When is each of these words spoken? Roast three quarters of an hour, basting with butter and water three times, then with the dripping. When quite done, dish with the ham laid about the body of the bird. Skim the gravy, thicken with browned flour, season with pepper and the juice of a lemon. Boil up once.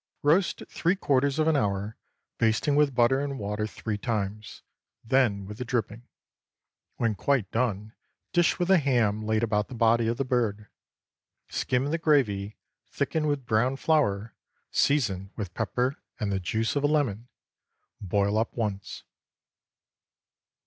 Roast 0.23 0.63
three 0.67 0.95
quarters 0.95 1.37
of 1.37 1.47
an 1.47 1.55
hour, 1.55 1.95
basting 2.39 2.75
with 2.75 2.95
butter 2.95 3.19
and 3.19 3.37
water 3.37 3.67
three 3.67 3.99
times, 3.99 4.63
then 5.05 5.45
with 5.45 5.59
the 5.59 5.63
dripping. 5.63 6.07
When 6.95 7.13
quite 7.13 7.51
done, 7.51 7.93
dish 8.33 8.57
with 8.57 8.69
the 8.69 8.79
ham 8.79 9.21
laid 9.23 9.43
about 9.43 9.67
the 9.67 9.75
body 9.75 10.07
of 10.07 10.17
the 10.17 10.25
bird. 10.25 10.69
Skim 11.49 11.85
the 11.91 11.99
gravy, 11.99 12.57
thicken 12.89 13.27
with 13.27 13.45
browned 13.45 13.79
flour, 13.79 14.33
season 14.71 15.29
with 15.35 15.53
pepper 15.53 16.01
and 16.19 16.31
the 16.31 16.39
juice 16.39 16.75
of 16.75 16.83
a 16.83 16.87
lemon. 16.87 17.27
Boil 18.01 18.39
up 18.39 18.51
once. 18.57 19.03